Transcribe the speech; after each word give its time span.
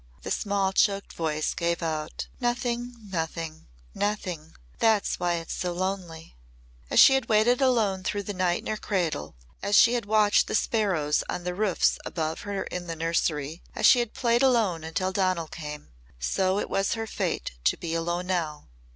the 0.23 0.31
small 0.31 0.73
choked 0.73 1.13
voice 1.13 1.53
gave 1.53 1.83
out. 1.83 2.25
"Nothing 2.39 2.95
nothing! 3.11 3.67
Nothing. 3.93 4.55
That's 4.79 5.19
why 5.19 5.35
it's 5.35 5.53
so 5.53 5.73
lonely." 5.73 6.35
As 6.89 6.99
she 6.99 7.13
had 7.13 7.29
waited 7.29 7.61
alone 7.61 8.03
through 8.03 8.23
the 8.23 8.33
night 8.33 8.61
in 8.61 8.65
her 8.65 8.77
cradle, 8.77 9.35
as 9.61 9.75
she 9.75 9.93
had 9.93 10.07
watched 10.07 10.47
the 10.47 10.55
sparrows 10.55 11.23
on 11.29 11.43
the 11.43 11.53
roofs 11.53 11.99
above 12.03 12.39
her 12.49 12.63
in 12.63 12.87
the 12.87 12.95
nursery, 12.95 13.61
as 13.75 13.85
she 13.85 13.99
had 13.99 14.15
played 14.15 14.41
alone 14.41 14.83
until 14.83 15.11
Donal 15.11 15.45
came, 15.47 15.89
so 16.17 16.57
it 16.57 16.67
was 16.67 16.93
her 16.95 17.05
fate 17.05 17.51
to 17.65 17.77
be 17.77 17.93
alone 17.93 18.25
now. 18.25 18.69